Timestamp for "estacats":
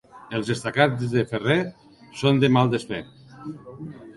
0.53-1.11